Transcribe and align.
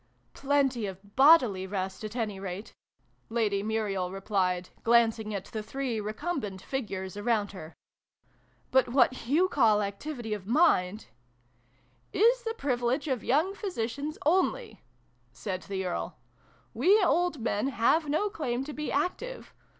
"Plenty 0.33 0.87
of 0.87 1.15
bodily 1.15 1.67
rest, 1.67 2.03
at 2.03 2.15
any 2.15 2.39
rate!" 2.39 2.73
Lady 3.39 3.61
Muriel 3.61 4.11
replied, 4.11 4.69
glancing 4.83 5.31
at 5.31 5.45
the 5.45 5.61
three 5.61 5.99
recum 5.99 6.39
bent 6.39 6.59
figures 6.59 7.15
around 7.17 7.51
her." 7.51 7.75
But 8.71 8.89
what 8.89 9.27
you 9.27 9.47
call 9.47 9.79
activity 9.83 10.33
of 10.33 10.47
mind 10.47 11.05
""is 12.31 12.41
the 12.41 12.55
privilege 12.55 13.07
of 13.07 13.23
young 13.23 13.53
Physicians 13.53 14.17
only 14.25 14.81
I' 14.81 14.81
said 15.33 15.61
the 15.61 15.85
Earl." 15.85 16.17
We 16.73 16.99
old 17.03 17.39
men 17.39 17.67
have 17.67 18.09
no 18.09 18.27
claim 18.31 18.63
to 18.63 18.73
be 18.73 18.91
active 18.91 19.53